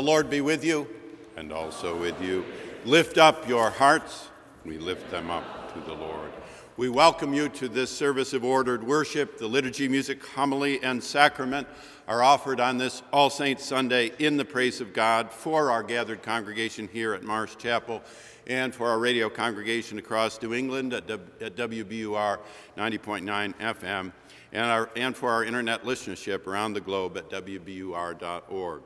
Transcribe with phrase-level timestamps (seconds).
[0.00, 0.88] The Lord be with you
[1.36, 2.46] and also with you.
[2.86, 4.30] Lift up your hearts.
[4.64, 6.30] We lift them up to the Lord.
[6.78, 9.36] We welcome you to this service of ordered worship.
[9.36, 11.68] The liturgy, music, homily, and sacrament
[12.08, 16.22] are offered on this All Saints Sunday in the praise of God for our gathered
[16.22, 18.02] congregation here at Marsh Chapel
[18.46, 22.38] and for our radio congregation across New England at, WBUR
[22.78, 24.12] 90.9 FM
[24.52, 28.80] and, our, and for our internet listenership around the globe at WBUR.org.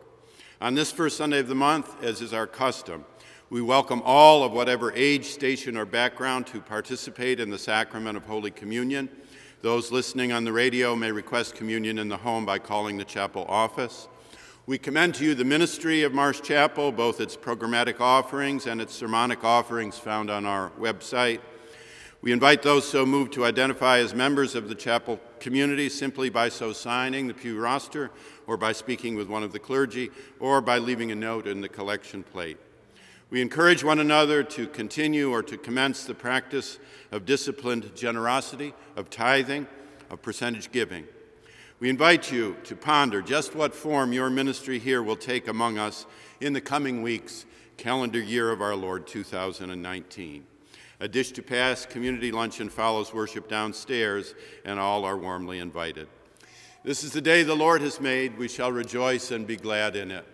[0.60, 3.04] On this first Sunday of the month, as is our custom,
[3.50, 8.24] we welcome all of whatever age, station, or background to participate in the sacrament of
[8.24, 9.08] Holy Communion.
[9.62, 13.44] Those listening on the radio may request communion in the home by calling the chapel
[13.48, 14.06] office.
[14.66, 18.94] We commend to you the ministry of Marsh Chapel, both its programmatic offerings and its
[18.94, 21.40] sermonic offerings found on our website.
[22.24, 26.48] We invite those so moved to identify as members of the chapel community simply by
[26.48, 28.10] so signing the pew roster,
[28.46, 31.68] or by speaking with one of the clergy, or by leaving a note in the
[31.68, 32.56] collection plate.
[33.28, 36.78] We encourage one another to continue or to commence the practice
[37.12, 39.66] of disciplined generosity, of tithing,
[40.08, 41.04] of percentage giving.
[41.78, 46.06] We invite you to ponder just what form your ministry here will take among us
[46.40, 47.44] in the coming weeks,
[47.76, 50.46] calendar year of our Lord 2019.
[51.00, 56.08] A dish to pass, community luncheon follows worship downstairs, and all are warmly invited.
[56.84, 58.38] This is the day the Lord has made.
[58.38, 60.24] We shall rejoice and be glad in it.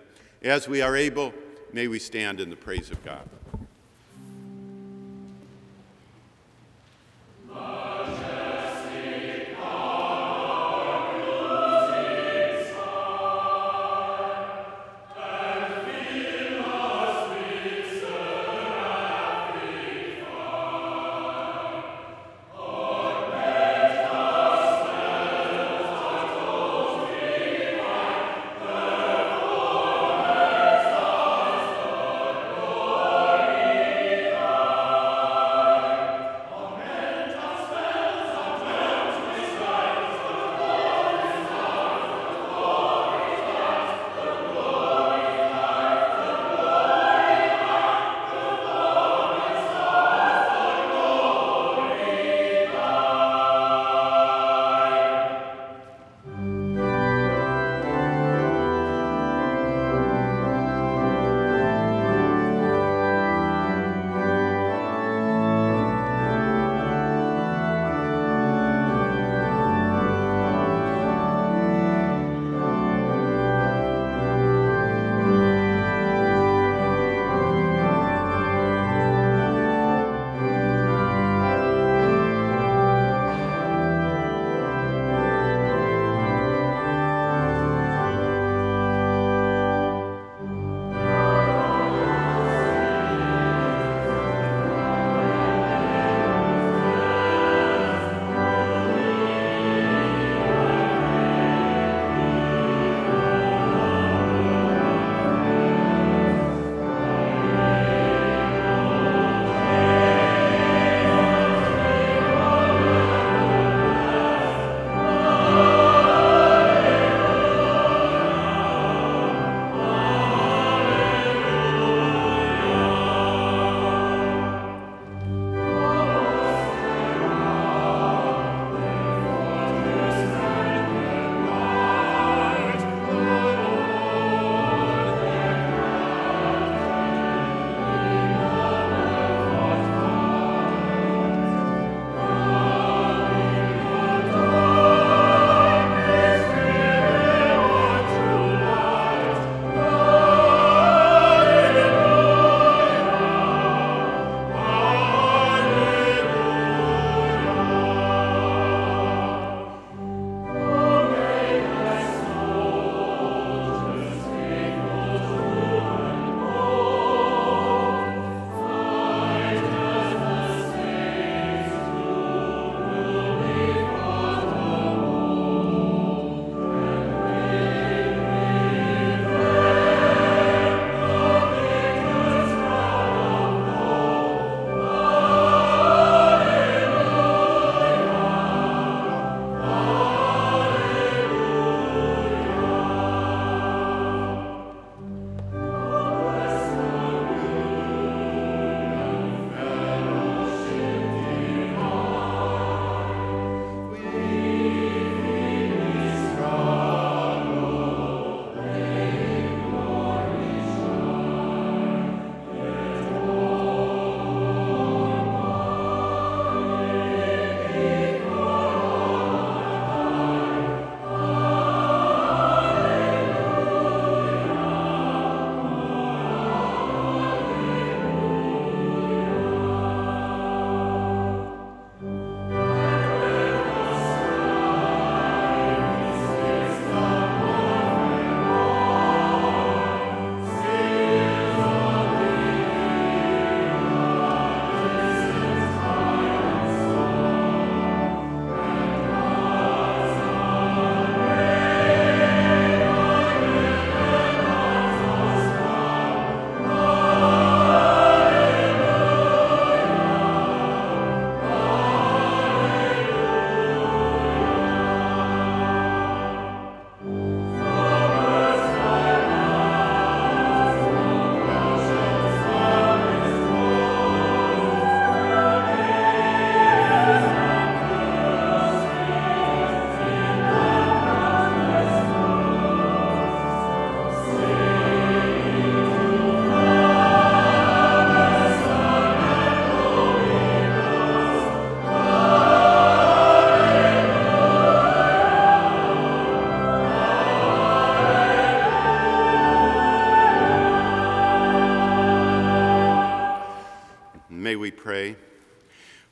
[0.42, 1.32] As we are able,
[1.72, 3.28] may we stand in the praise of God.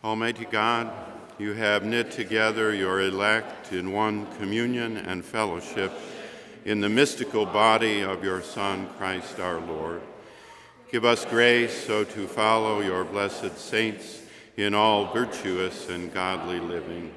[0.08, 0.90] Almighty God,
[1.38, 5.92] you have knit together your elect in one communion and fellowship
[6.64, 10.00] in the mystical body of your Son, Christ our Lord.
[10.90, 14.22] Give us grace so to follow your blessed saints
[14.56, 17.12] in all virtuous and godly living,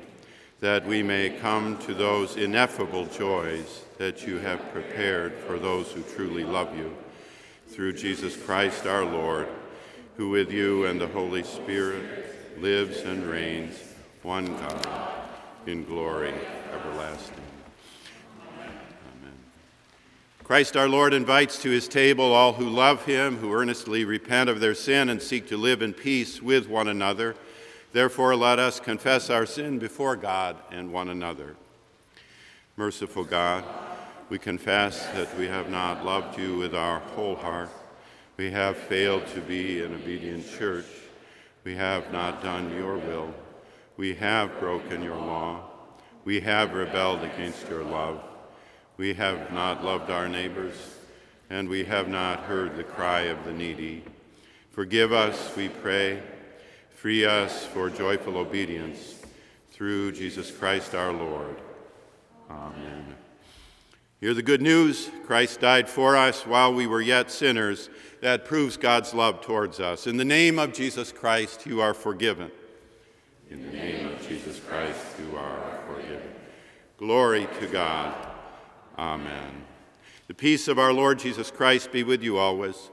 [0.60, 6.04] that we may come to those ineffable joys that you have prepared for those who
[6.14, 6.94] truly love you.
[7.70, 9.48] Through Jesus Christ our Lord,
[10.18, 12.31] who with you and the Holy Spirit
[12.62, 13.76] lives and reigns,
[14.22, 14.88] one God,
[15.66, 16.34] in glory
[16.72, 17.34] everlasting.
[18.60, 19.34] Amen.
[20.44, 24.60] Christ our Lord invites to his table all who love him, who earnestly repent of
[24.60, 27.36] their sin and seek to live in peace with one another.
[27.94, 31.56] Therefore, let us confess our sin before God and one another.
[32.78, 33.66] Merciful God,
[34.30, 37.72] we confess that we have not loved you with our whole heart.
[38.38, 40.86] We have failed to be an obedient church.
[41.64, 43.34] We have not done your will.
[43.98, 45.70] We have broken your law.
[46.26, 48.24] We have rebelled against your love.
[48.98, 50.76] We have not loved our neighbors,
[51.50, 54.04] and we have not heard the cry of the needy.
[54.72, 56.22] Forgive us, we pray.
[56.96, 59.22] Free us for joyful obedience
[59.72, 61.60] through Jesus Christ our Lord.
[62.50, 63.16] Amen.
[64.22, 67.90] Hear the good news Christ died for us while we were yet sinners.
[68.22, 70.06] That proves God's love towards us.
[70.06, 72.52] In the name of Jesus Christ, you are forgiven.
[73.50, 76.22] In the name of Jesus Christ, you are forgiven.
[76.98, 78.14] Glory to God.
[79.00, 79.64] Amen.
[80.28, 82.92] The peace of our Lord Jesus Christ be with you always,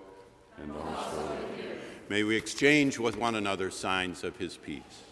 [0.57, 1.79] and also with you.
[2.09, 5.03] May we exchange with one another signs of his peace.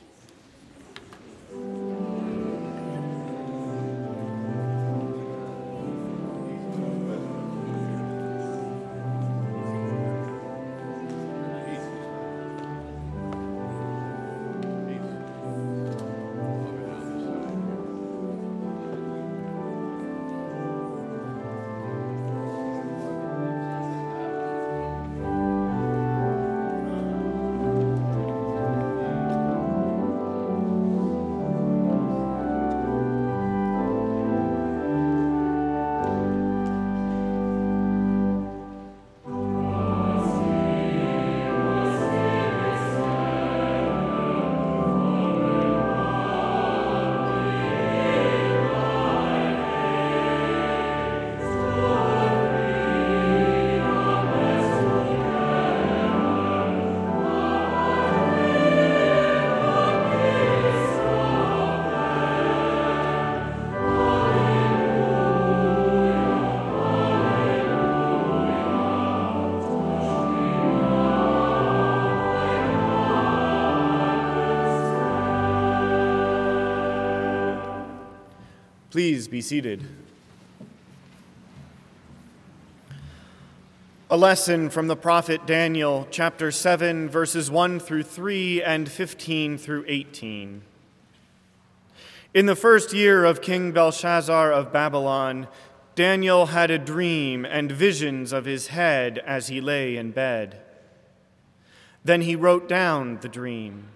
[78.96, 79.84] Please be seated.
[84.08, 89.84] A lesson from the prophet Daniel, chapter 7, verses 1 through 3 and 15 through
[89.86, 90.62] 18.
[92.32, 95.46] In the first year of King Belshazzar of Babylon,
[95.94, 100.62] Daniel had a dream and visions of his head as he lay in bed.
[102.02, 103.88] Then he wrote down the dream.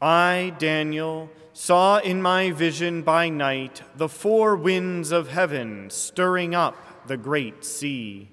[0.00, 7.06] I, Daniel, saw in my vision by night the four winds of heaven stirring up
[7.06, 8.28] the great sea.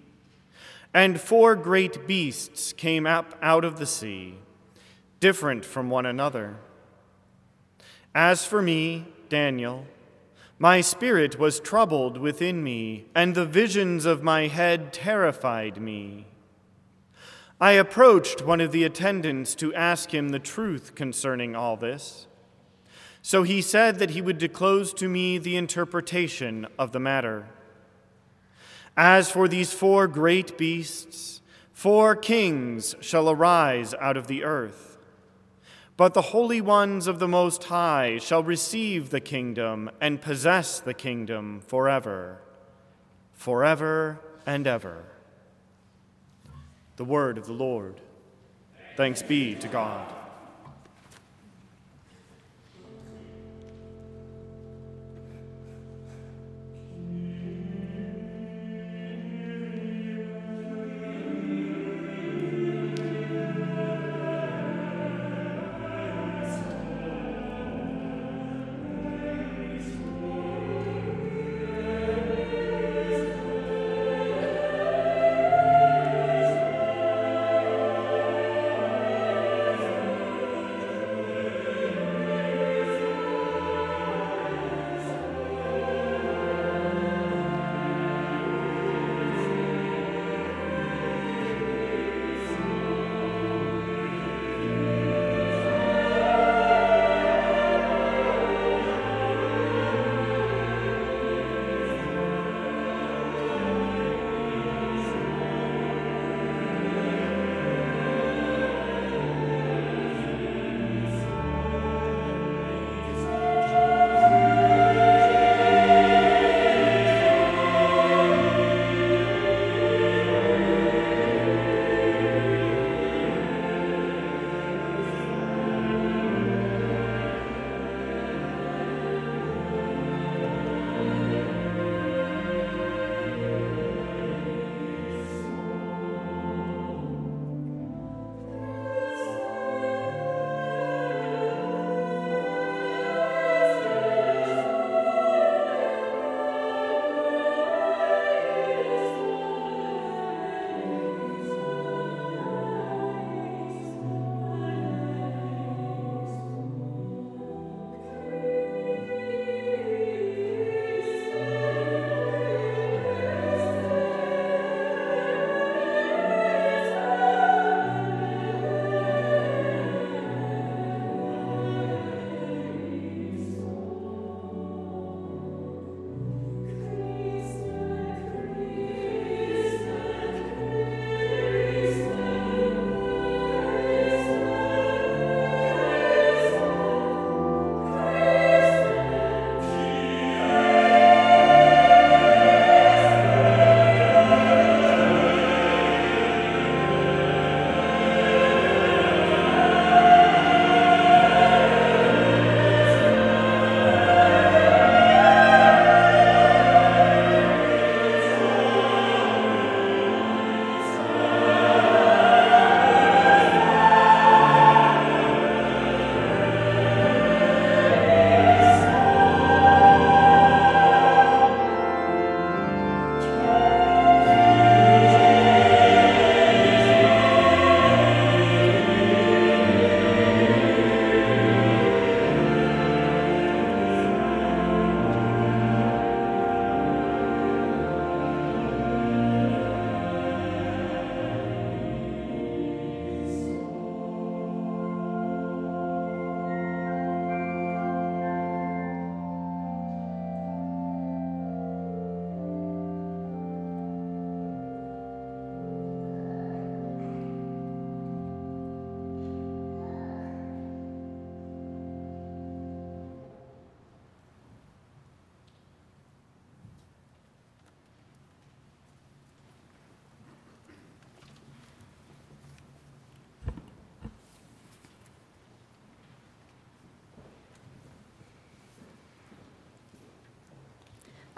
[0.93, 4.37] And four great beasts came up out of the sea,
[5.19, 6.57] different from one another.
[8.15, 9.85] As for me, Daniel,
[10.57, 16.25] my spirit was troubled within me, and the visions of my head terrified me.
[17.61, 22.25] I approached one of the attendants to ask him the truth concerning all this.
[23.21, 27.47] So he said that he would disclose to me the interpretation of the matter.
[28.95, 34.97] As for these four great beasts, four kings shall arise out of the earth.
[35.95, 40.93] But the holy ones of the Most High shall receive the kingdom and possess the
[40.93, 42.41] kingdom forever,
[43.33, 45.03] forever and ever.
[46.95, 47.99] The word of the Lord.
[48.95, 50.18] Thanks be to God.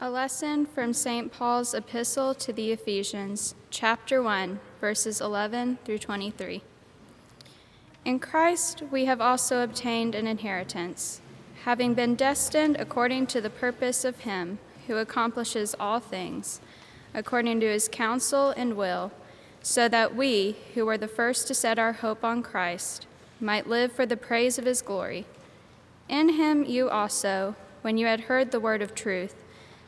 [0.03, 1.31] A lesson from St.
[1.31, 6.63] Paul's Epistle to the Ephesians, chapter 1, verses 11 through 23.
[8.03, 11.21] In Christ we have also obtained an inheritance,
[11.65, 16.61] having been destined according to the purpose of Him who accomplishes all things,
[17.13, 19.11] according to His counsel and will,
[19.61, 23.05] so that we, who were the first to set our hope on Christ,
[23.39, 25.27] might live for the praise of His glory.
[26.09, 29.35] In Him you also, when you had heard the word of truth,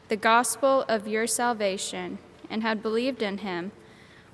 [0.09, 2.17] the gospel of your salvation,
[2.49, 3.71] and had believed in him,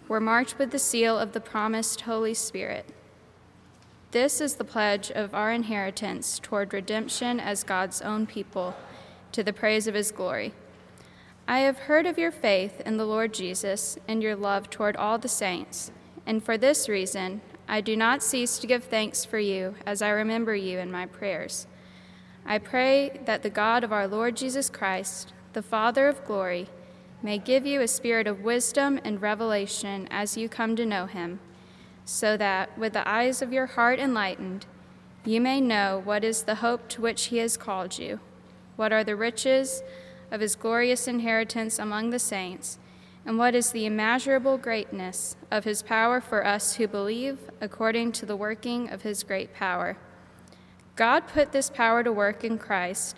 [0.07, 2.85] were marked with the seal of the promised Holy Spirit.
[4.11, 8.75] This is the pledge of our inheritance toward redemption as God's own people,
[9.31, 10.53] to the praise of his glory.
[11.47, 15.19] I have heard of your faith in the Lord Jesus and your love toward all
[15.19, 15.91] the saints,
[16.25, 20.09] and for this reason I do not cease to give thanks for you as I
[20.09, 21.67] remember you in my prayers.
[22.45, 26.67] I pray that the God of our Lord Jesus Christ, the Father of glory,
[27.21, 31.39] may give you a spirit of wisdom and revelation as you come to know him,
[32.05, 34.65] so that, with the eyes of your heart enlightened,
[35.25, 38.19] you may know what is the hope to which he has called you,
[38.75, 39.83] what are the riches
[40.31, 42.79] of his glorious inheritance among the saints,
[43.25, 48.25] and what is the immeasurable greatness of his power for us who believe according to
[48.25, 49.97] the working of his great power.
[50.95, 53.17] God put this power to work in Christ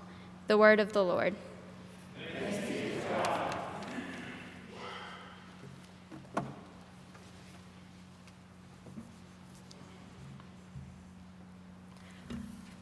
[0.51, 1.33] The word of the Lord.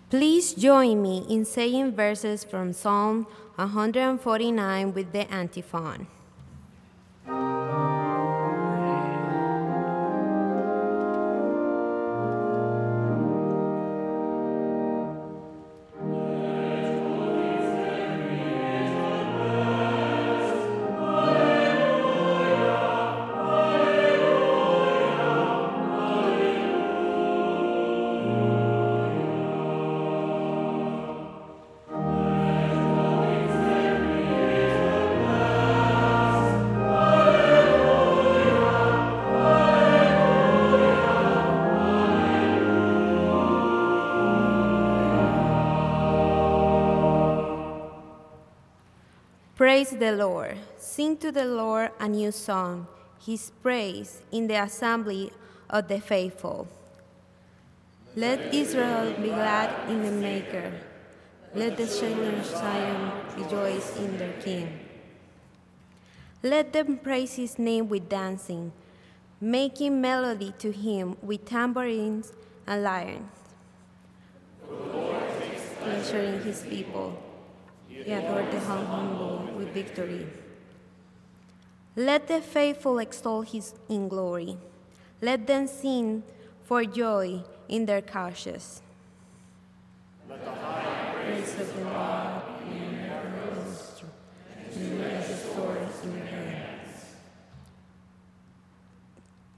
[0.09, 3.27] Please join me in saying verses from Psalm
[3.57, 6.07] 149 with the antiphon.
[49.89, 50.57] Praise the Lord.
[50.77, 52.85] Sing to the Lord a new song,
[53.25, 55.31] his praise in the assembly
[55.67, 56.67] of the faithful.
[58.15, 60.71] Let Israel be glad in the Maker.
[61.55, 64.79] Let the children of Zion rejoice in their King.
[66.43, 68.71] Let them praise his name with dancing,
[69.41, 72.33] making melody to him with tambourines
[72.67, 73.21] and lyres.
[75.81, 77.17] Pleasure in his people
[78.03, 80.27] he adored the humble with victory.
[81.95, 84.57] Let the faithful extol his in glory.
[85.21, 86.23] Let them sing
[86.63, 88.81] for joy in their couches.
[90.29, 92.19] Let the high praise of the Lord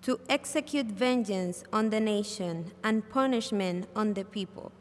[0.01, 4.71] to execute vengeance on the nation and punishment on the people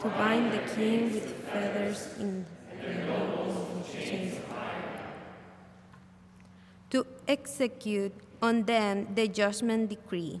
[0.00, 2.46] to bind the king with feathers in
[2.80, 3.40] child
[6.90, 10.40] to execute on them the judgment decree.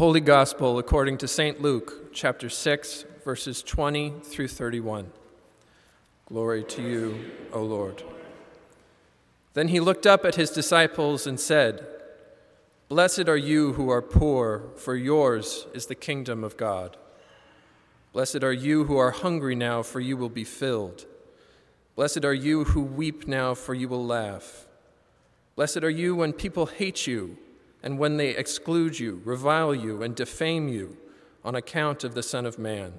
[0.00, 1.60] Holy Gospel according to St.
[1.60, 5.12] Luke, chapter 6, verses 20 through 31.
[6.24, 8.02] Glory to you, O Lord.
[9.52, 11.84] Then he looked up at his disciples and said,
[12.88, 16.96] Blessed are you who are poor, for yours is the kingdom of God.
[18.14, 21.04] Blessed are you who are hungry now, for you will be filled.
[21.94, 24.66] Blessed are you who weep now, for you will laugh.
[25.56, 27.36] Blessed are you when people hate you
[27.82, 30.96] and when they exclude you, revile you, and defame you
[31.44, 32.94] on account of the Son of Man.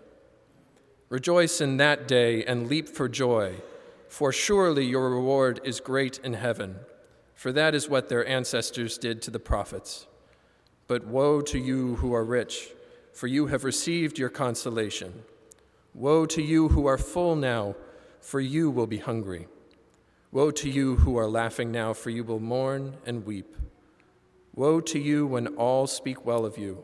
[1.10, 3.56] Rejoice in that day and leap for joy,
[4.08, 6.78] for surely your reward is great in heaven,
[7.36, 10.08] for that is what their ancestors did to the prophets.
[10.88, 12.70] But woe to you who are rich,
[13.14, 15.24] for you have received your consolation.
[15.94, 17.76] Woe to you who are full now,
[18.20, 19.48] for you will be hungry.
[20.32, 23.56] Woe to you who are laughing now, for you will mourn and weep.
[24.54, 26.84] Woe to you when all speak well of you,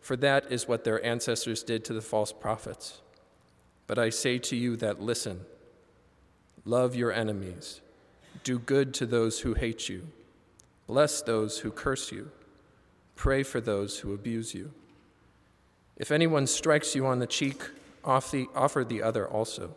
[0.00, 3.00] for that is what their ancestors did to the false prophets.
[3.86, 5.40] But I say to you that listen,
[6.64, 7.80] love your enemies,
[8.44, 10.06] do good to those who hate you,
[10.86, 12.30] bless those who curse you,
[13.16, 14.70] pray for those who abuse you.
[15.96, 17.62] If anyone strikes you on the cheek,
[18.04, 19.74] offer the other also.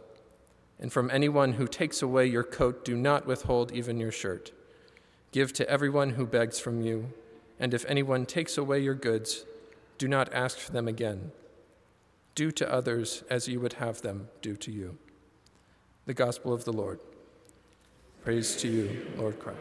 [0.79, 4.51] And from anyone who takes away your coat, do not withhold even your shirt.
[5.31, 7.11] Give to everyone who begs from you
[7.61, 9.45] and if anyone takes away your goods,
[9.99, 11.31] do not ask for them again.
[12.33, 14.97] Do to others as you would have them do to you.
[16.07, 16.99] The Gospel of the Lord.
[18.23, 19.59] Praise to you, Lord Christ.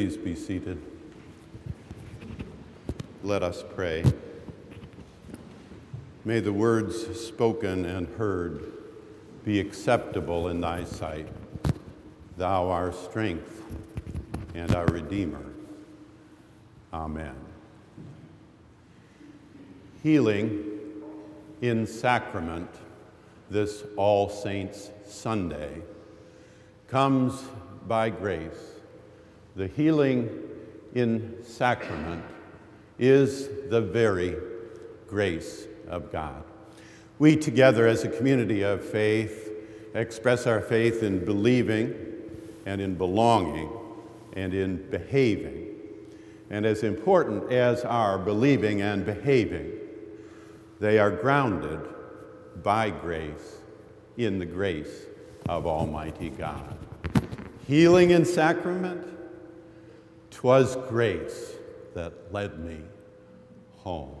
[0.00, 0.80] Please be seated.
[3.22, 4.02] Let us pray.
[6.24, 8.72] May the words spoken and heard
[9.44, 11.28] be acceptable in thy sight.
[12.38, 13.62] Thou our strength
[14.54, 15.44] and our Redeemer.
[16.94, 17.36] Amen.
[20.02, 20.64] Healing
[21.60, 22.70] in sacrament
[23.50, 25.82] this All Saints Sunday
[26.88, 27.44] comes
[27.86, 28.69] by grace
[29.56, 30.28] the healing
[30.94, 32.24] in sacrament
[32.98, 34.36] is the very
[35.08, 36.42] grace of God.
[37.18, 39.50] We together as a community of faith
[39.94, 41.94] express our faith in believing
[42.66, 43.70] and in belonging
[44.34, 45.66] and in behaving.
[46.50, 49.72] And as important as our believing and behaving,
[50.78, 51.80] they are grounded
[52.62, 53.58] by grace
[54.16, 55.06] in the grace
[55.48, 56.76] of Almighty God.
[57.66, 59.06] Healing in sacrament
[60.30, 61.54] 'Twas grace
[61.94, 62.78] that led me
[63.78, 64.14] home.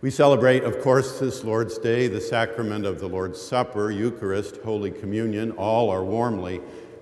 [0.00, 4.90] We celebrate, of course, this Lord's Day, the sacrament of the Lord's Supper, Eucharist, Holy
[4.90, 5.52] Communion.
[5.52, 6.60] All are warmly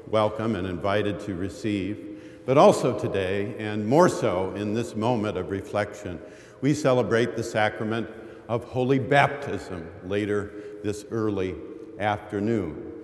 [0.09, 2.21] welcome and invited to receive.
[2.45, 6.21] But also today, and more so in this moment of reflection,
[6.61, 8.09] we celebrate the sacrament
[8.49, 11.57] of holy baptism later this early
[11.99, 13.02] afternoon.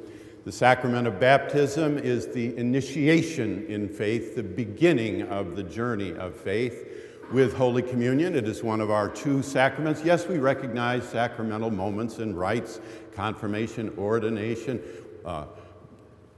[0.49, 6.35] The sacrament of baptism is the initiation in faith, the beginning of the journey of
[6.35, 6.89] faith.
[7.31, 10.03] With Holy Communion, it is one of our two sacraments.
[10.03, 12.81] Yes, we recognize sacramental moments and rites,
[13.13, 14.81] confirmation, ordination,
[15.27, 15.45] uh,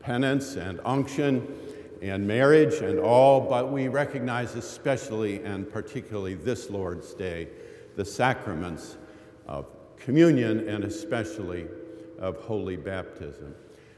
[0.01, 1.47] penance, and unction,
[2.03, 7.47] and marriage, and all, but we recognize especially and particularly this Lord's Day
[7.95, 8.97] the sacraments
[9.47, 11.69] of communion and especially
[12.19, 13.55] of holy baptism.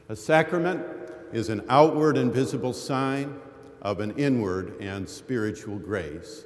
[0.09, 0.85] A sacrament
[1.31, 3.39] is an outward and visible sign
[3.81, 6.43] of an inward and spiritual grace.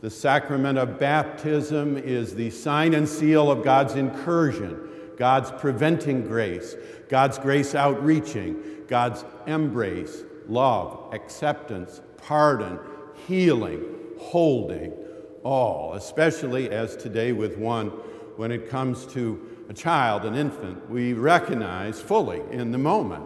[0.00, 6.76] The sacrament of baptism is the sign and seal of God's incursion, God's preventing grace,
[7.08, 12.78] God's grace outreaching, God's embrace, love, acceptance, pardon,
[13.26, 13.82] healing,
[14.20, 14.92] holding,
[15.42, 17.88] all, especially as today with one
[18.36, 23.24] when it comes to a child, an infant, we recognize fully in the moment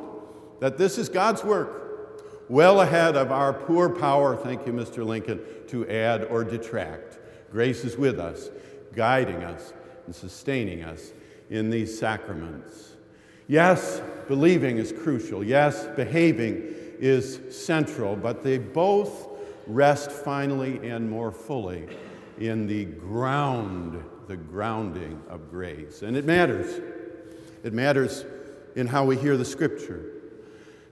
[0.60, 5.06] that this is God's work, well ahead of our poor power, thank you, Mr.
[5.06, 7.18] Lincoln, to add or detract.
[7.50, 8.50] Grace is with us,
[8.94, 9.72] guiding us
[10.04, 11.14] and sustaining us
[11.48, 12.92] in these sacraments.
[13.48, 15.42] Yes, believing is crucial.
[15.42, 16.62] Yes, behaving
[16.98, 19.28] is central, but they both
[19.66, 21.88] rest finally and more fully
[22.38, 26.02] in the ground the grounding of grace.
[26.02, 26.80] And it matters.
[27.62, 28.24] It matters
[28.76, 30.10] in how we hear the scripture.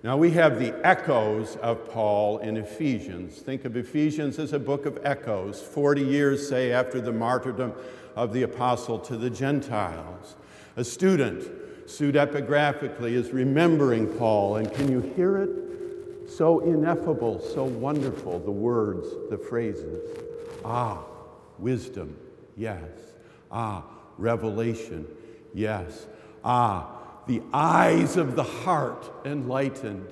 [0.02, 3.38] Now, we have the echoes of Paul in Ephesians.
[3.38, 7.72] Think of Ephesians as a book of echoes, 40 years, say, after the martyrdom
[8.16, 10.34] of the apostle to the Gentiles.
[10.76, 16.28] A student, pseudepigraphically, is remembering Paul, and can you hear it?
[16.28, 20.18] So ineffable, so wonderful, the words, the phrases.
[20.64, 21.04] Ah,
[21.58, 22.16] wisdom,
[22.56, 23.11] yes.
[23.52, 23.84] Ah,
[24.16, 25.06] revelation.
[25.52, 26.06] Yes.
[26.44, 30.08] Ah, the eyes of the heart enlightened.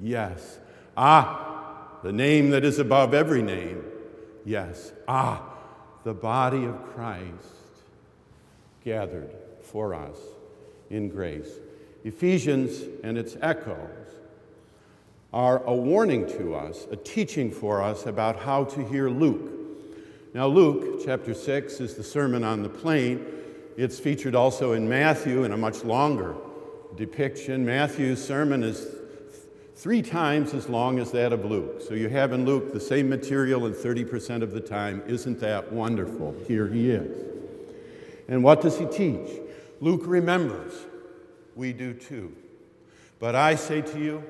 [0.00, 0.58] Yes.
[0.96, 3.82] Ah, the name that is above every name.
[4.44, 4.92] Yes.
[5.08, 5.42] Ah,
[6.04, 7.24] the body of Christ
[8.84, 10.18] gathered for us
[10.90, 11.50] in grace.
[12.04, 14.06] Ephesians and its echoes
[15.32, 19.55] are a warning to us, a teaching for us about how to hear Luke
[20.36, 23.24] now, Luke chapter 6 is the Sermon on the Plain.
[23.78, 26.34] It's featured also in Matthew in a much longer
[26.94, 27.64] depiction.
[27.64, 28.86] Matthew's sermon is
[29.76, 31.80] three times as long as that of Luke.
[31.80, 35.02] So you have in Luke the same material in 30% of the time.
[35.06, 36.36] Isn't that wonderful?
[36.46, 37.16] Here he is.
[38.28, 39.40] And what does he teach?
[39.80, 40.74] Luke remembers.
[41.54, 42.36] We do too.
[43.18, 44.22] But I say to you,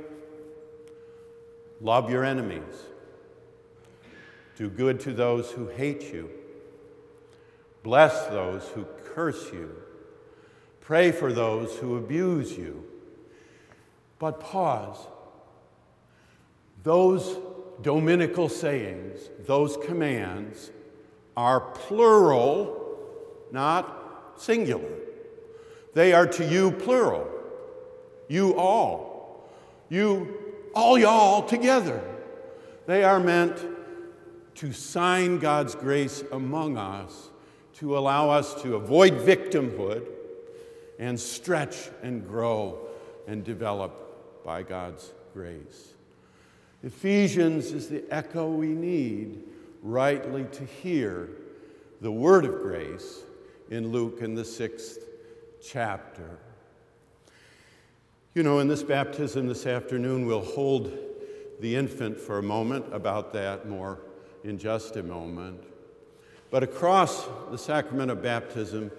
[1.80, 2.62] love your enemies.
[4.56, 6.30] Do good to those who hate you.
[7.82, 9.70] Bless those who curse you.
[10.80, 12.84] Pray for those who abuse you.
[14.18, 14.96] But pause.
[16.82, 17.38] Those
[17.82, 20.70] dominical sayings, those commands,
[21.36, 22.98] are plural,
[23.52, 24.88] not singular.
[25.92, 27.28] They are to you plural.
[28.28, 29.48] You all.
[29.90, 30.34] You,
[30.74, 32.02] all y'all together.
[32.86, 33.75] They are meant
[34.56, 37.30] to sign God's grace among us,
[37.74, 40.06] to allow us to avoid victimhood
[40.98, 42.78] and stretch and grow
[43.26, 45.92] and develop by God's grace.
[46.82, 49.42] Ephesians is the echo we need
[49.82, 51.28] rightly to hear
[52.00, 53.22] the word of grace
[53.70, 54.98] in Luke in the sixth
[55.62, 56.38] chapter.
[58.34, 60.92] You know, in this baptism this afternoon, we'll hold
[61.60, 63.98] the infant for a moment about that more
[64.46, 65.62] in just a moment.
[66.50, 68.90] But across the sacrament of baptism,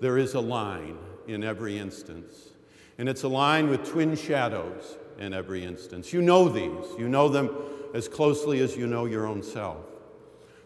[0.00, 2.50] there is a line in every instance.
[2.98, 6.12] And it's a line with twin shadows in every instance.
[6.12, 7.54] You know these, you know them
[7.92, 9.84] as closely as you know your own self.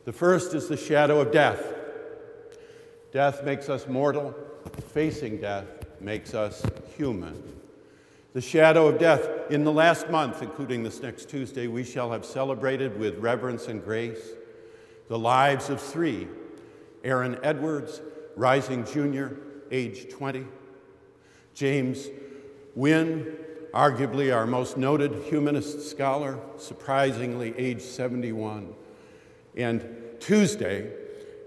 [0.04, 1.74] The first is the shadow of death.
[3.12, 4.34] Death makes us mortal,
[4.92, 5.66] facing death
[6.00, 6.62] makes us
[6.96, 7.57] human.
[8.38, 9.50] The shadow of death.
[9.50, 13.82] In the last month, including this next Tuesday, we shall have celebrated with reverence and
[13.82, 14.28] grace
[15.08, 16.28] the lives of three
[17.02, 18.00] Aaron Edwards,
[18.36, 19.36] rising junior,
[19.72, 20.46] age 20,
[21.52, 22.06] James
[22.76, 23.36] Winn,
[23.74, 28.72] arguably our most noted humanist scholar, surprisingly age 71,
[29.56, 29.84] and
[30.20, 30.92] Tuesday,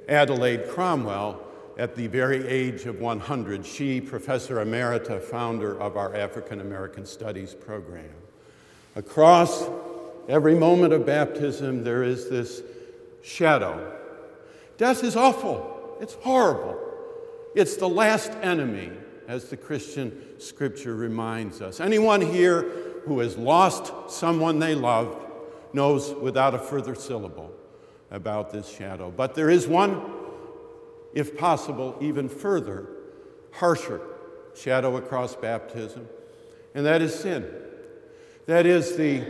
[0.09, 1.41] Adelaide Cromwell,
[1.81, 7.55] at the very age of 100, she, Professor Emerita, founder of our African American Studies
[7.55, 8.13] program.
[8.95, 9.67] Across
[10.29, 12.61] every moment of baptism, there is this
[13.23, 13.97] shadow.
[14.77, 16.77] Death is awful, it's horrible.
[17.55, 18.91] It's the last enemy,
[19.27, 21.79] as the Christian scripture reminds us.
[21.79, 22.61] Anyone here
[23.05, 25.17] who has lost someone they loved
[25.73, 27.51] knows without a further syllable
[28.11, 29.09] about this shadow.
[29.09, 30.20] But there is one,
[31.13, 32.87] if possible, even further,
[33.51, 34.01] harsher
[34.55, 36.07] shadow across baptism,
[36.73, 37.47] and that is sin.
[38.47, 39.25] That is the,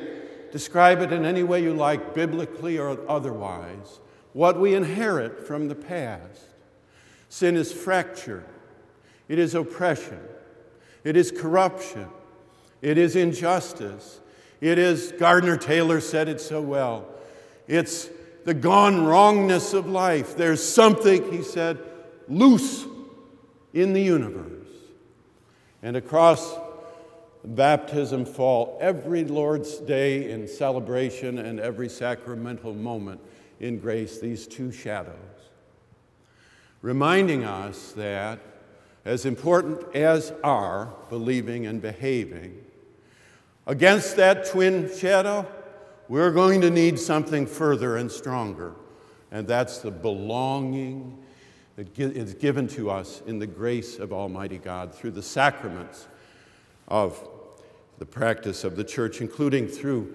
[0.52, 4.00] describe it in any way you like, biblically or otherwise,
[4.34, 6.46] what we inherit from the past.
[7.30, 8.46] Sin is fracture,
[9.28, 10.20] it is oppression,
[11.04, 12.08] it is corruption,
[12.82, 14.20] it is injustice,
[14.60, 17.08] it is, Gardner Taylor said it so well,
[17.68, 18.10] it's
[18.44, 20.36] the gone wrongness of life.
[20.36, 21.80] There's something, he said,
[22.28, 22.86] loose
[23.74, 24.48] in the universe.
[25.84, 26.58] And across
[27.44, 33.20] baptism fall every Lord's Day in celebration and every sacramental moment
[33.60, 35.16] in grace, these two shadows,
[36.82, 38.40] reminding us that
[39.06, 42.64] as important as are believing and behaving,
[43.66, 45.48] against that twin shadow,
[46.12, 48.74] we're going to need something further and stronger,
[49.32, 51.18] and that's the belonging
[51.78, 56.10] that is given to us in the grace of Almighty God through the sacraments
[56.90, 57.26] of
[57.98, 60.14] the practice of the church, including through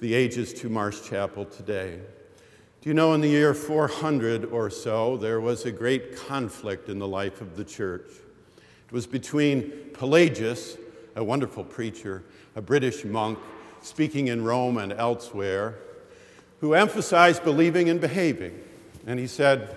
[0.00, 2.00] the ages to Marsh Chapel today.
[2.80, 6.98] Do you know in the year 400 or so, there was a great conflict in
[6.98, 8.08] the life of the church?
[8.86, 10.78] It was between Pelagius,
[11.16, 12.24] a wonderful preacher,
[12.56, 13.38] a British monk
[13.84, 15.78] speaking in Rome and elsewhere,
[16.60, 18.58] who emphasized believing and behaving.
[19.06, 19.76] And he said,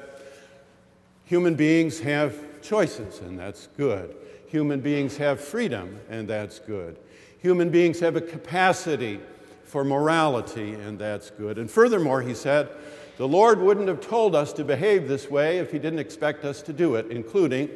[1.26, 4.16] Human beings have choices, and that's good.
[4.48, 6.98] Human beings have freedom, and that's good.
[7.42, 9.20] Human beings have a capacity
[9.66, 11.58] for morality, and that's good.
[11.58, 12.70] And furthermore, he said,
[13.18, 16.62] the Lord wouldn't have told us to behave this way if He didn't expect us
[16.62, 17.70] to do it, including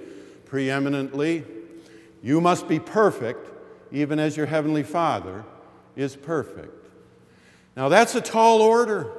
[0.45, 1.43] preeminently,
[2.21, 3.49] you must be perfect,
[3.91, 5.43] even as your Heavenly Father
[6.01, 6.87] is perfect.
[7.75, 9.11] Now, that's a tall order.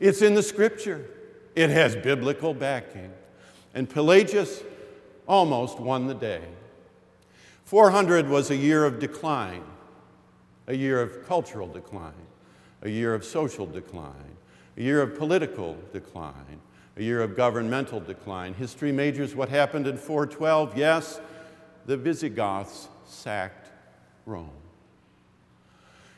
[0.00, 1.08] It's in the Scripture.
[1.54, 3.12] It has biblical backing.
[3.74, 4.62] And Pelagius
[5.26, 6.42] almost won the day.
[7.64, 9.62] 400 was a year of decline,
[10.66, 12.12] a year of cultural decline,
[12.82, 14.36] a year of social decline,
[14.76, 16.60] a year of political decline,
[16.96, 18.52] a year of governmental decline.
[18.54, 20.76] History majors what happened in 412?
[20.76, 21.20] Yes,
[21.86, 23.70] the Visigoths sacked
[24.26, 24.61] Rome.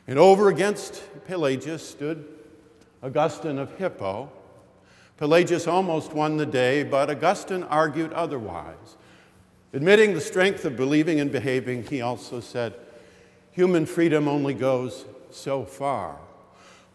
[0.07, 2.25] And over against Pelagius stood
[3.01, 4.31] Augustine of Hippo,
[5.17, 8.97] Pelagius almost won the day, but Augustine argued otherwise.
[9.73, 12.73] Admitting the strength of believing and behaving, he also said,
[13.51, 16.17] human freedom only goes so far.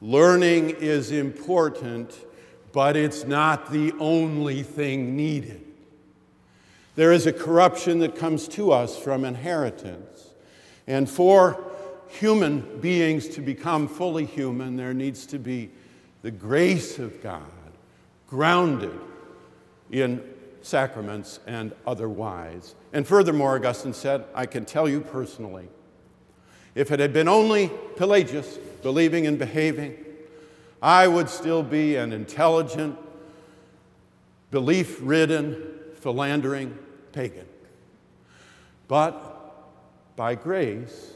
[0.03, 2.15] Learning is important,
[2.73, 5.65] but it's not the only thing needed.
[6.97, 10.31] There is a corruption that comes to us from inheritance.
[10.87, 11.70] And for
[12.11, 15.71] human beings to become fully human, there needs to be
[16.23, 17.43] the grace of God
[18.27, 18.99] grounded
[19.91, 20.23] in
[20.63, 22.75] sacraments and otherwise.
[22.93, 25.69] And furthermore, Augustine said, I can tell you personally,
[26.75, 29.97] if it had been only Pelagius believing and behaving,
[30.83, 32.97] I would still be an intelligent,
[34.51, 35.57] belief ridden,
[35.95, 36.77] philandering
[37.13, 37.47] pagan.
[38.89, 41.15] But by grace,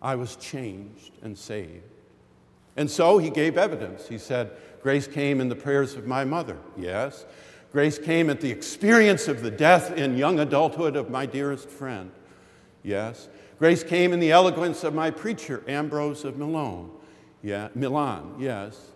[0.00, 1.82] I was changed and saved.
[2.76, 4.06] And so he gave evidence.
[4.06, 7.26] He said, Grace came in the prayers of my mother, yes.
[7.72, 12.12] Grace came at the experience of the death in young adulthood of my dearest friend,
[12.82, 13.28] yes.
[13.58, 16.90] Grace came in the eloquence of my preacher, Ambrose of Milan,
[17.42, 18.92] yeah, Milan, yes.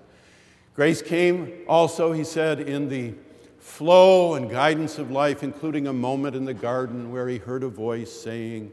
[0.74, 3.12] Grace came also, he said, in the
[3.58, 7.68] flow and guidance of life, including a moment in the garden where he heard a
[7.68, 8.72] voice saying,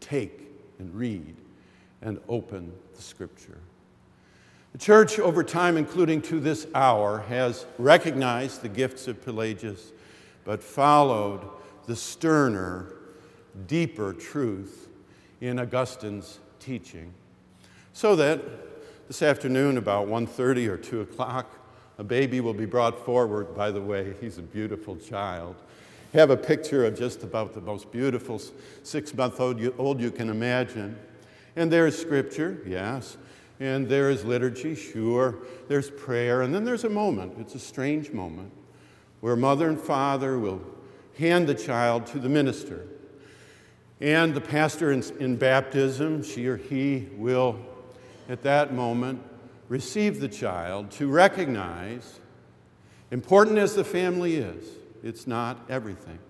[0.00, 0.48] Take
[0.78, 1.34] and read
[2.02, 3.58] and open the scripture.
[4.72, 9.92] The church, over time, including to this hour, has recognized the gifts of Pelagius,
[10.44, 11.40] but followed
[11.86, 12.92] the sterner,
[13.66, 14.88] deeper truth
[15.40, 17.12] in Augustine's teaching.
[17.92, 18.40] So that
[19.08, 21.50] this afternoon, about 1.30 or 2 o'clock,
[21.96, 23.56] a baby will be brought forward.
[23.56, 25.56] By the way, he's a beautiful child.
[26.12, 28.40] Have a picture of just about the most beautiful
[28.82, 30.96] six month old you can imagine.
[31.58, 33.16] And there's scripture, yes.
[33.58, 35.38] And there is liturgy, sure.
[35.66, 36.42] There's prayer.
[36.42, 38.52] And then there's a moment, it's a strange moment,
[39.20, 40.62] where mother and father will
[41.18, 42.86] hand the child to the minister.
[44.00, 47.58] And the pastor in, in, baptism, she or he will,
[48.28, 49.20] at that moment,
[49.68, 52.20] receive the child to recognize,
[53.10, 54.64] important as the family is,
[55.02, 56.20] it's not everything.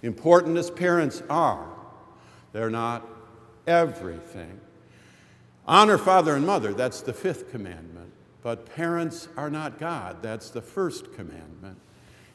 [0.00, 1.68] Important as parents are,
[2.54, 3.06] they're not
[3.66, 4.58] everything.
[5.70, 8.10] Honor father and mother, that's the fifth commandment.
[8.42, 11.78] But parents are not God, that's the first commandment.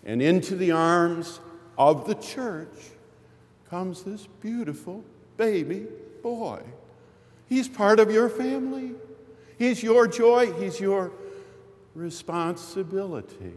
[0.06, 1.42] And into the arms
[1.78, 2.92] of the church,
[3.70, 5.04] comes this beautiful
[5.36, 5.86] baby
[6.24, 6.62] boy.
[7.50, 8.94] He's part of your family.
[9.60, 11.12] He's your joy, he's your
[11.94, 13.52] responsibility.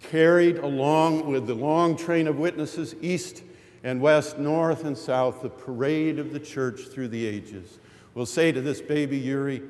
[0.00, 3.42] Carried along with the long train of witnesses, east
[3.82, 7.80] and west, north and south, the parade of the church through the ages.
[8.14, 9.62] We'll say to this baby Yuri,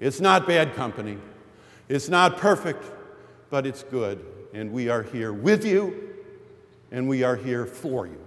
[0.00, 1.18] it's not bad company,
[1.88, 2.84] it's not perfect,
[3.50, 4.24] but it's good,
[4.54, 6.14] and we are here with you,
[6.90, 8.18] and we are here for you.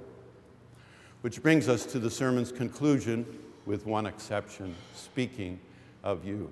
[1.21, 3.25] Which brings us to the sermon's conclusion,
[3.65, 5.59] with one exception speaking
[6.03, 6.51] of you.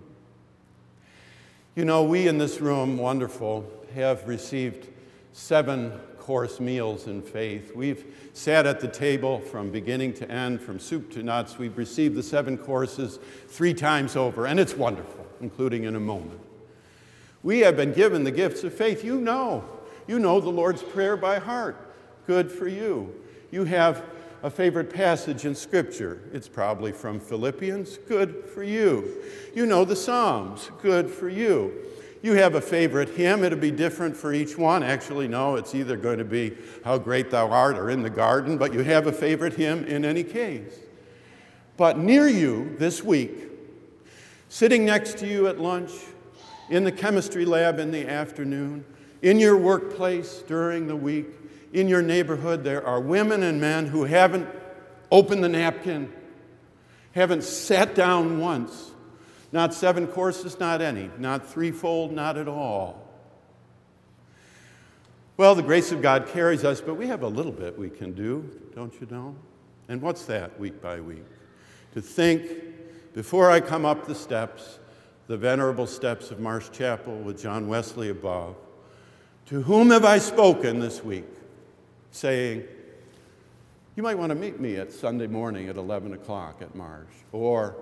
[1.75, 4.89] You know, we in this room, wonderful, have received
[5.31, 5.93] seven
[6.23, 7.75] course meals in faith.
[7.75, 11.57] We've sat at the table from beginning to end, from soup to nuts.
[11.57, 13.19] We've received the seven courses
[13.49, 16.39] three times over, and it's wonderful, including in a moment.
[17.43, 19.03] We have been given the gifts of faith.
[19.03, 19.65] You know,
[20.07, 21.93] you know the Lord's Prayer by heart.
[22.25, 23.13] Good for you.
[23.51, 24.05] You have
[24.43, 26.21] a favorite passage in Scripture.
[26.31, 27.97] It's probably from Philippians.
[28.07, 29.21] Good for you.
[29.53, 30.71] You know the Psalms.
[30.81, 31.73] Good for you.
[32.23, 33.43] You have a favorite hymn.
[33.43, 34.81] It'll be different for each one.
[34.81, 36.53] Actually, no, it's either going to be
[36.85, 40.05] How Great Thou Art or In the Garden, but you have a favorite hymn in
[40.05, 40.73] any case.
[41.75, 43.49] But near you this week,
[44.47, 45.91] sitting next to you at lunch,
[46.69, 48.85] in the chemistry lab in the afternoon,
[49.21, 51.27] in your workplace during the week,
[51.73, 54.47] in your neighborhood, there are women and men who haven't
[55.11, 56.09] opened the napkin,
[57.11, 58.92] haven't sat down once.
[59.53, 61.09] Not seven courses, not any.
[61.17, 63.07] Not threefold, not at all.
[65.37, 68.13] Well, the grace of God carries us, but we have a little bit we can
[68.13, 69.35] do, don't you know?
[69.87, 71.23] And what's that week by week?
[71.93, 72.41] To think,
[73.13, 74.79] before I come up the steps,
[75.27, 78.55] the venerable steps of Marsh Chapel with John Wesley above,
[79.45, 81.25] to whom have I spoken this week?
[82.13, 82.63] saying,
[83.95, 87.09] You might want to meet me at Sunday morning at 11 o'clock at Marsh.
[87.31, 87.75] Or,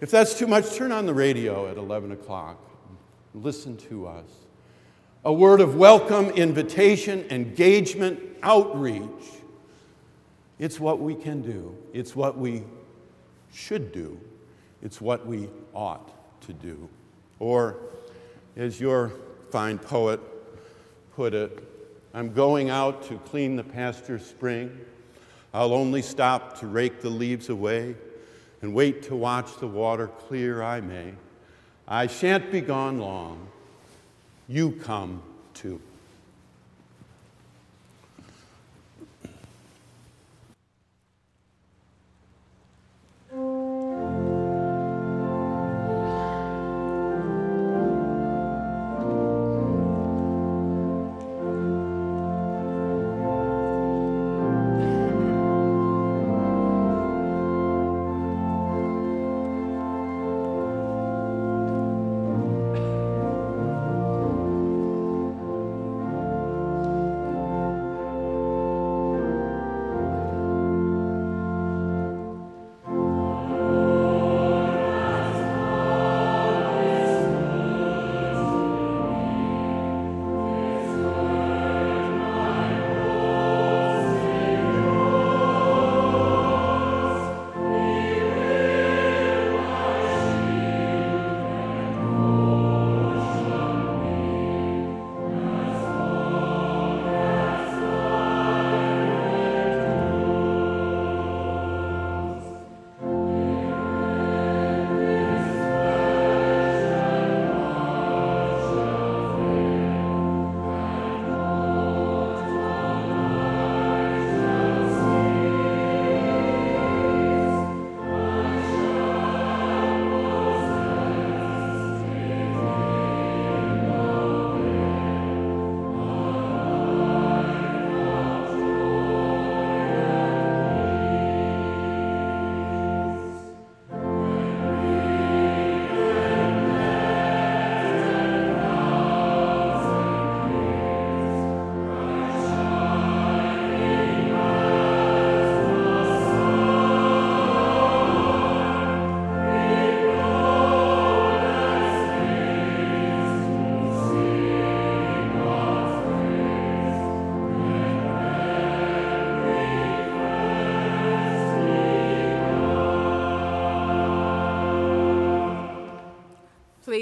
[0.00, 2.58] if that's too much, turn on the radio at 11 o'clock.
[3.34, 4.28] Listen to us.
[5.24, 9.02] A word of welcome, invitation, engagement, outreach.
[10.58, 11.76] It's what we can do.
[11.92, 12.62] It's what we
[13.52, 14.20] should do.
[14.82, 16.88] It's what we ought to do.
[17.38, 17.76] Or,
[18.56, 19.12] as your
[19.50, 20.20] fine poet
[21.14, 21.62] put it,
[22.14, 24.78] I'm going out to clean the pasture spring.
[25.52, 27.96] I'll only stop to rake the leaves away
[28.62, 31.14] and wait to watch the water clear I may.
[31.86, 33.48] I shan't be gone long.
[34.48, 35.22] You come
[35.54, 35.80] too.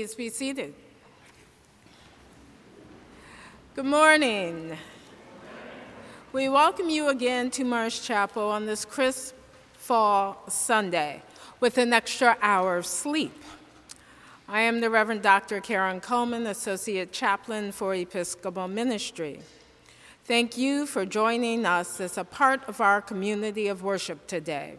[0.04, 0.74] Please be seated.
[3.74, 4.76] Good morning.
[6.34, 9.34] We welcome you again to Marsh Chapel on this crisp
[9.72, 11.22] fall Sunday
[11.58, 13.32] with an extra hour of sleep.
[14.46, 15.62] I am the Reverend Dr.
[15.62, 19.40] Karen Coleman, Associate Chaplain for Episcopal Ministry.
[20.26, 24.74] Thank you for joining us as a part of our community of worship today.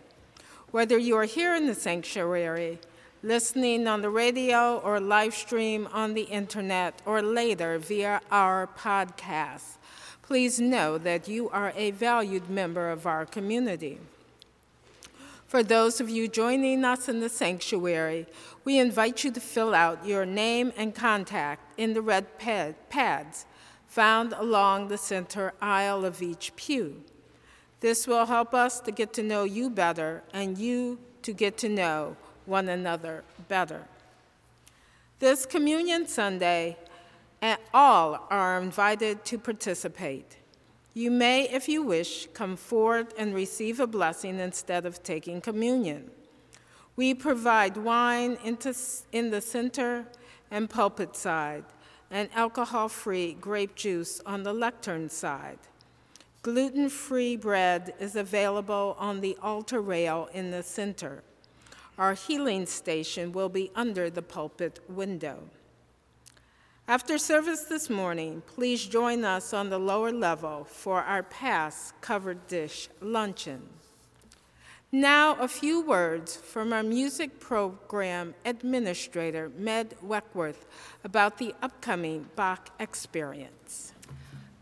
[0.69, 2.77] Whether you are here in the sanctuary,
[3.25, 9.77] listening on the radio, or live stream on the internet, or later via our podcast,
[10.21, 13.97] please know that you are a valued member of our community.
[15.47, 18.27] For those of you joining us in the sanctuary,
[18.63, 23.47] we invite you to fill out your name and contact in the red pad, pads
[23.87, 27.01] found along the center aisle of each pew.
[27.79, 31.69] This will help us to get to know you better and you to get to
[31.69, 33.85] know one another better.
[35.19, 36.77] This Communion Sunday,
[37.41, 40.37] eh, all are invited to participate.
[40.93, 46.09] You may, if you wish, come forward and receive a blessing instead of taking communion.
[46.95, 50.05] We provide wine in the center
[50.49, 51.65] and pulpit side,
[52.09, 55.59] and alcohol free grape juice on the lectern side.
[56.41, 61.23] Gluten free bread is available on the altar rail in the center.
[61.97, 65.49] Our healing station will be under the pulpit window.
[66.87, 72.45] After service this morning, please join us on the lower level for our pass covered
[72.47, 73.69] dish luncheon.
[74.91, 80.67] Now, a few words from our music program administrator, Meg Weckworth,
[81.03, 83.94] about the upcoming Bach experience.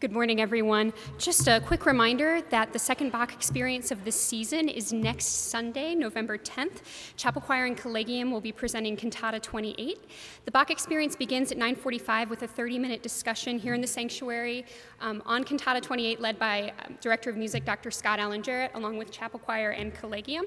[0.04, 0.91] Good morning, everyone.
[1.18, 5.95] Just a quick reminder that the second Bach experience of this season is next Sunday,
[5.95, 6.82] November 10th.
[7.16, 9.97] Chapel Choir and Collegium will be presenting Cantata 28.
[10.43, 14.66] The Bach experience begins at 9:45 with a 30-minute discussion here in the sanctuary
[14.99, 17.89] um, on Cantata 28, led by um, Director of Music Dr.
[17.89, 20.43] Scott Allen Jarrett, along with Chapel Choir and Collegium.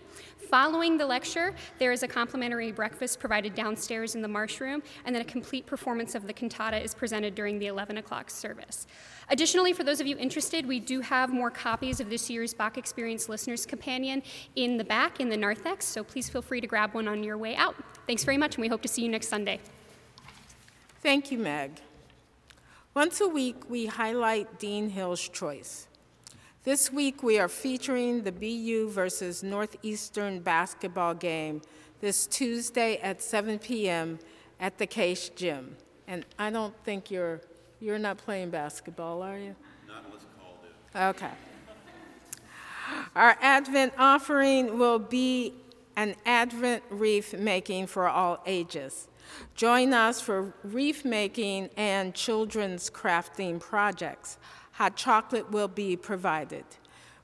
[0.50, 5.14] Following the lecture, there is a complimentary breakfast provided downstairs in the Marsh Room, and
[5.14, 8.86] then a complete performance of the cantata is presented during the 11 o'clock service.
[9.28, 12.78] Additionally, for those of you interested, we do have more copies of this year's Bach
[12.78, 14.22] Experience Listener's Companion
[14.54, 17.36] in the back in the narthex, so please feel free to grab one on your
[17.36, 17.74] way out.
[18.06, 19.58] Thanks very much, and we hope to see you next Sunday.
[21.02, 21.80] Thank you, Meg.
[22.94, 25.88] Once a week, we highlight Dean Hill's choice.
[26.62, 31.62] This week, we are featuring the BU versus Northeastern basketball game
[32.00, 34.18] this Tuesday at 7 p.m.
[34.60, 35.76] at the Case Gym.
[36.08, 37.40] And I don't think you're
[37.80, 39.54] you're not playing basketball, are you?
[39.86, 40.58] Not unless called
[40.94, 41.00] in.
[41.00, 41.30] Okay.
[43.14, 45.54] Our Advent offering will be
[45.96, 49.08] an Advent wreath making for all ages.
[49.54, 54.38] Join us for wreath making and children's crafting projects.
[54.72, 56.64] Hot chocolate will be provided.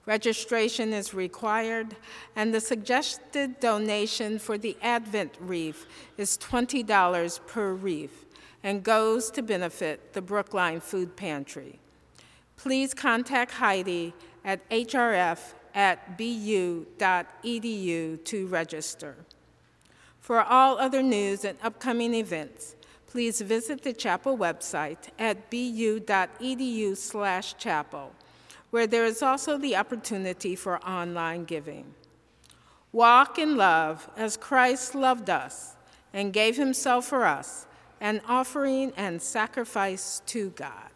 [0.05, 1.95] Registration is required,
[2.35, 5.87] and the suggested donation for the Advent wreath
[6.17, 8.27] is $20 per wreath
[8.63, 11.79] and goes to benefit the Brookline Food Pantry.
[12.57, 19.17] Please contact Heidi at hrf at bu.edu to register.
[20.21, 22.77] For all other news and upcoming events,
[23.09, 28.13] please visit the chapel website at bu.edu slash chapel,
[28.71, 31.95] where there is also the opportunity for online giving.
[32.93, 35.75] Walk in love as Christ loved us
[36.13, 37.67] and gave himself for us
[38.03, 40.92] an offering and sacrifice to God.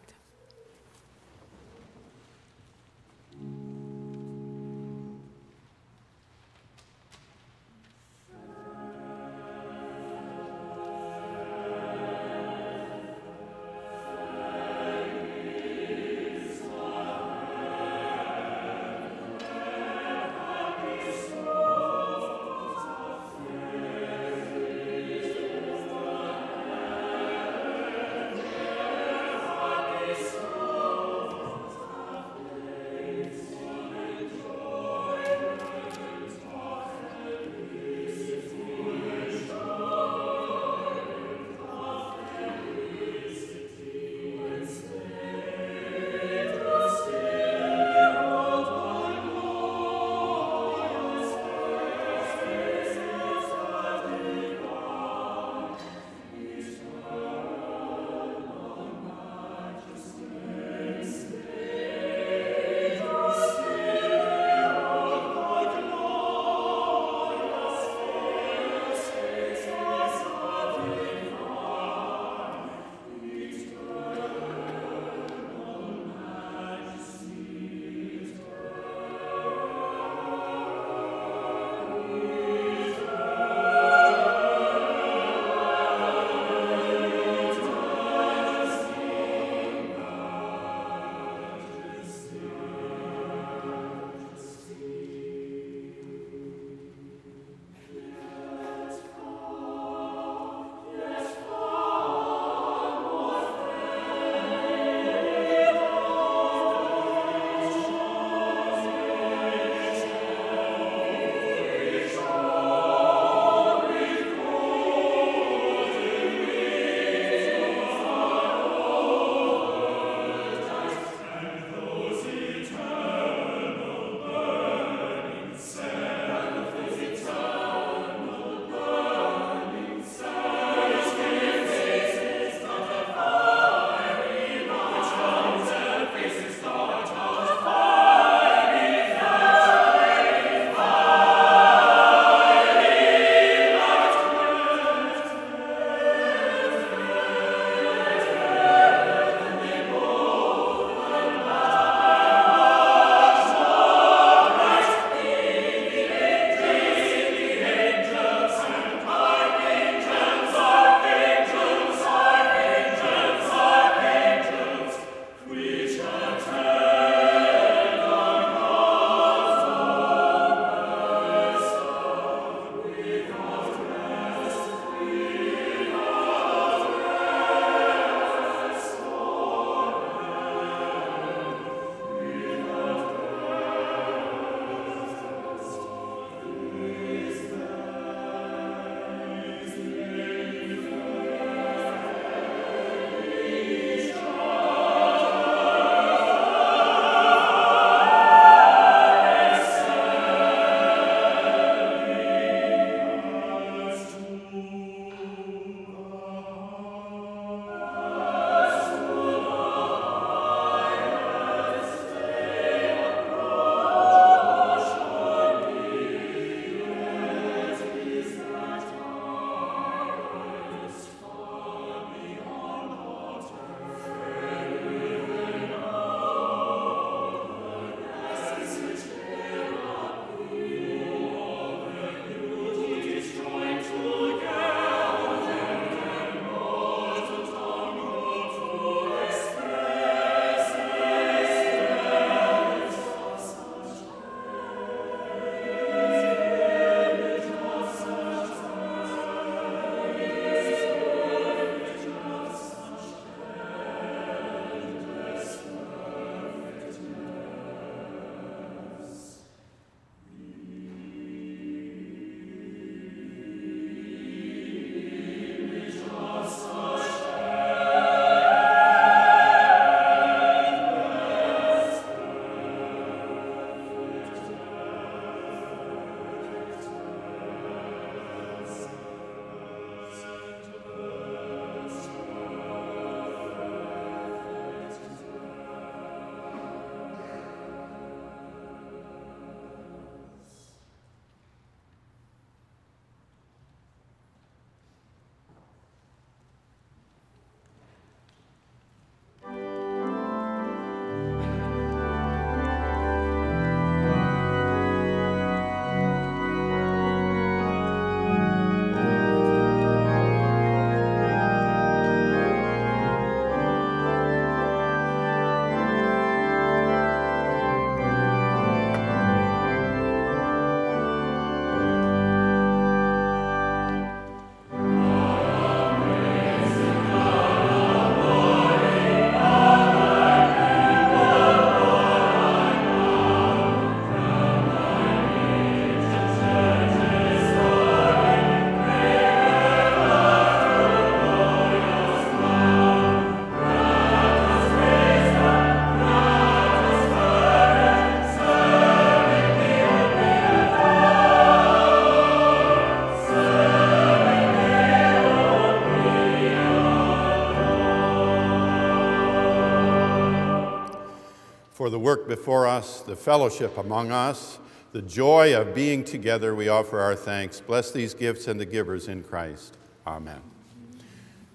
[361.87, 364.59] For the work before us, the fellowship among us,
[364.91, 367.61] the joy of being together, we offer our thanks.
[367.61, 369.77] Bless these gifts and the givers in Christ.
[370.05, 370.41] Amen.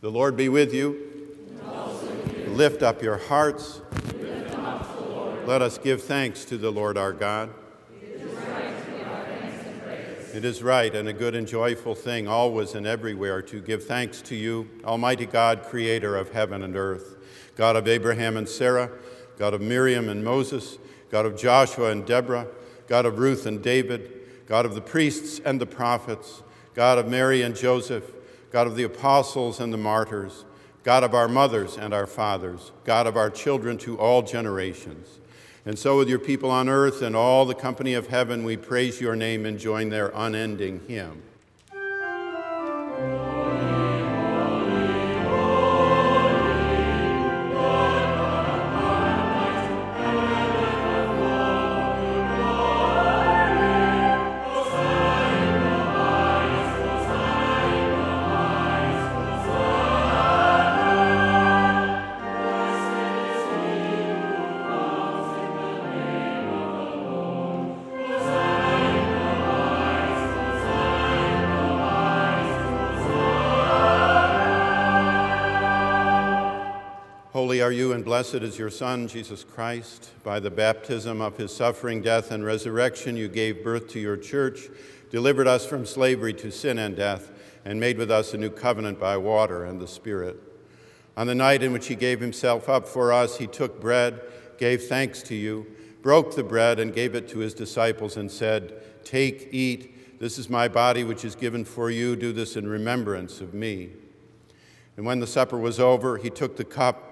[0.00, 1.36] The Lord be with you.
[2.48, 3.82] Lift up your hearts.
[5.44, 7.50] Let us give thanks to the Lord our God.
[10.32, 14.22] It is right and a good and joyful thing, always and everywhere, to give thanks
[14.22, 17.16] to you, Almighty God, creator of heaven and earth,
[17.54, 18.90] God of Abraham and Sarah,
[19.42, 20.78] God of Miriam and Moses,
[21.10, 22.46] God of Joshua and Deborah,
[22.86, 24.08] God of Ruth and David,
[24.46, 28.04] God of the priests and the prophets, God of Mary and Joseph,
[28.52, 30.44] God of the apostles and the martyrs,
[30.84, 35.18] God of our mothers and our fathers, God of our children to all generations.
[35.66, 39.00] And so, with your people on earth and all the company of heaven, we praise
[39.00, 41.20] your name and join their unending hymn.
[77.92, 80.10] And blessed is your Son, Jesus Christ.
[80.24, 84.68] By the baptism of his suffering, death, and resurrection, you gave birth to your church,
[85.10, 87.30] delivered us from slavery to sin and death,
[87.66, 90.36] and made with us a new covenant by water and the Spirit.
[91.18, 94.20] On the night in which he gave himself up for us, he took bread,
[94.56, 95.66] gave thanks to you,
[96.00, 100.18] broke the bread, and gave it to his disciples, and said, Take, eat.
[100.18, 102.16] This is my body, which is given for you.
[102.16, 103.90] Do this in remembrance of me.
[104.96, 107.11] And when the supper was over, he took the cup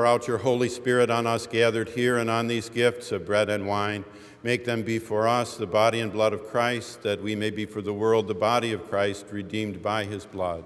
[0.00, 3.50] Pour out your Holy Spirit on us gathered here and on these gifts of bread
[3.50, 4.02] and wine.
[4.42, 7.66] Make them be for us the body and blood of Christ, that we may be
[7.66, 10.64] for the world the body of Christ, redeemed by his blood.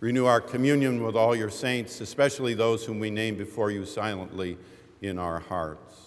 [0.00, 4.58] Renew our communion with all your saints, especially those whom we name before you silently
[5.00, 6.06] in our hearts.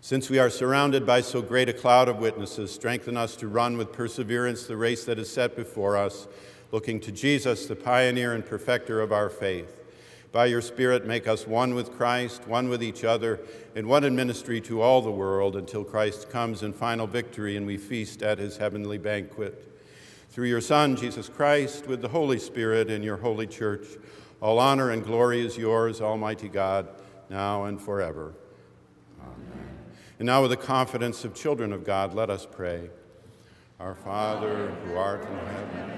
[0.00, 3.78] Since we are surrounded by so great a cloud of witnesses, strengthen us to run
[3.78, 6.26] with perseverance the race that is set before us
[6.70, 9.80] looking to Jesus, the pioneer and perfecter of our faith.
[10.30, 13.40] By your Spirit, make us one with Christ, one with each other,
[13.74, 17.66] and one in ministry to all the world until Christ comes in final victory and
[17.66, 19.64] we feast at his heavenly banquet.
[20.30, 23.86] Through your Son, Jesus Christ, with the Holy Spirit and your holy church,
[24.40, 26.88] all honor and glory is yours, Almighty God,
[27.30, 28.34] now and forever.
[29.20, 29.68] Amen.
[30.18, 32.90] And now, with the confidence of children of God, let us pray.
[33.80, 35.97] Our Father, who art in heaven,